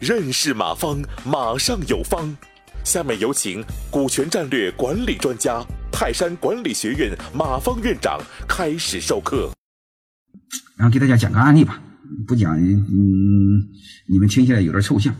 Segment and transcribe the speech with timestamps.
[0.00, 2.36] 认识马方，马上有方。
[2.84, 9.52] 下面有请股权战略管理专家、泰山管理学院马方院长开始授课。
[10.76, 11.80] 然后给大家讲个案例吧，
[12.26, 13.62] 不讲，嗯，
[14.08, 15.14] 你们听起来有点抽象。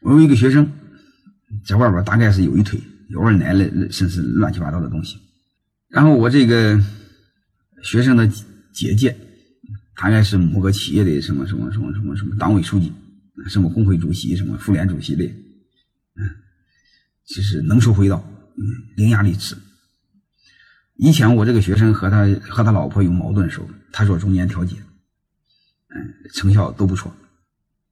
[0.00, 0.72] 我有一个学生，
[1.66, 2.80] 在外边大概是有一腿，
[3.10, 5.18] 有二奶了，甚至乱七八糟的东西。
[5.90, 6.80] 然后我这个
[7.82, 8.26] 学生的
[8.72, 9.16] 姐姐。
[10.00, 12.92] 大概是某个企业的什么什么什么什么什么党委书记，
[13.48, 16.22] 什么工会主席，什么妇联主席的，嗯，
[17.24, 18.24] 其实能说会道，
[18.56, 18.62] 嗯，
[18.96, 19.56] 伶牙俐齿。
[20.94, 24.76] 以前我这个学生和他和他老婆有矛盾的时候，他说中间调解，
[25.88, 27.12] 嗯，成效都不错，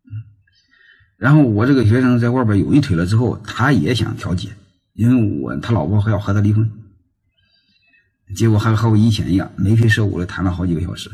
[0.05, 0.11] 嗯。
[1.17, 4.51] 然后我这个学生在外边有一腿了之后，他也想调解，
[4.93, 6.71] 因为我他老婆还要和他离婚，
[8.35, 11.11] 结果还和我以前一样眉飞色舞的谈了好几个小时。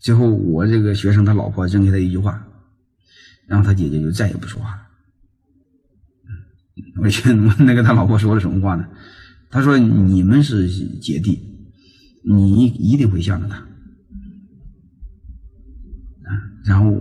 [0.00, 2.46] 最后，我这个学生他老婆扔给他一句话，
[3.46, 4.82] 然后他姐姐就再也不说话了。
[7.02, 8.88] 而且那个他老婆说的什么话呢？
[9.50, 10.68] 他说：“你们是
[11.00, 11.40] 姐弟，
[12.22, 13.56] 你一定会向着他。”
[16.28, 16.30] 啊，
[16.64, 16.94] 然后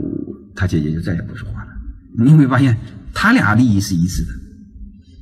[0.55, 1.71] 他姐姐就再也不说话了。
[2.17, 2.77] 你会发现，
[3.13, 4.31] 他俩利益是一致的，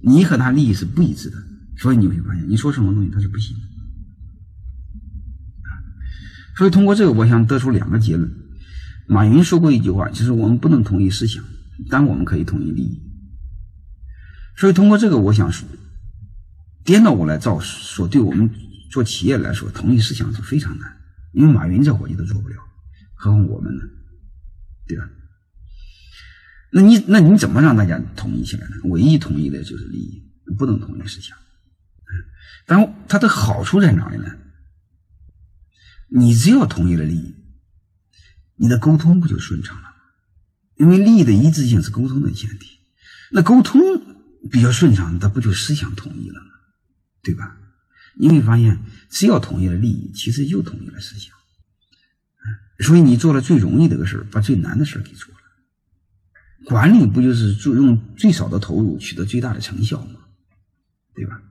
[0.03, 1.37] 你和他利益是不一致的，
[1.77, 3.55] 所以你会发现，你说什么东西他是不信。
[6.57, 8.31] 所以通过这个，我想得出两个结论。
[9.07, 11.43] 马云说过一句话，就是我们不能同意思想，
[11.89, 13.01] 但我们可以同意利益。
[14.55, 15.67] 所以通过这个，我想说，
[16.83, 18.49] 颠倒过来造说，对我们
[18.89, 20.89] 做企业来说，同意思想是非常难，
[21.33, 22.55] 因为马云这伙计都做不了，
[23.15, 23.83] 何况我们呢？
[24.87, 25.03] 对吧？
[26.71, 28.75] 那你那你怎么让大家统一起来呢？
[28.85, 30.23] 唯一统一的就是利益，
[30.57, 31.37] 不能统一思想。
[32.07, 32.25] 嗯
[32.67, 34.25] 但它的好处在哪里呢？
[36.07, 37.35] 你只要同意了利益，
[38.55, 39.89] 你的沟通不就顺畅了吗？
[40.75, 42.79] 因为利益的一致性是沟通的前提，
[43.31, 43.81] 那沟通
[44.51, 46.51] 比较顺畅，那不就思想统一了吗？
[47.21, 47.57] 对吧？
[48.17, 48.79] 你会发现，
[49.09, 51.35] 只要统一了利益，其实就统一了思想。
[52.79, 55.39] 所以你做了最容易的个事把最难的事给做了。
[56.65, 60.19] 管理不就是用最少的投入取得最大的成效吗？
[61.13, 61.41] 对吧？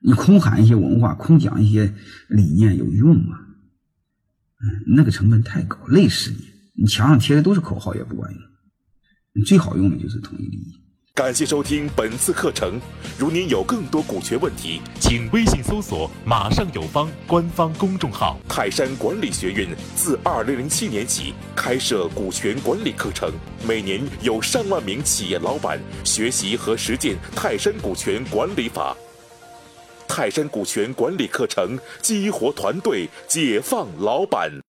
[0.00, 1.92] 你空喊一些文化，空讲一些
[2.28, 3.36] 理念有用吗？
[4.60, 6.38] 嗯，那个成本太高，累死你！
[6.80, 8.40] 你墙上贴的都是口号也不管用，
[9.34, 10.74] 你最好用的就是统一利益。
[11.14, 12.80] 感谢收听本次课程。
[13.18, 18.38] 如您有更多股权问题，请微信搜索“马上有方”官方公众号。
[18.48, 23.32] 泰山管理学院自二零零七年起开设股权管理课程，
[23.66, 28.96] 每年有上万名企业老板学习和实践泰山股权管理法。
[30.18, 34.60] 泰山股权管理课程激活团队，解放老板。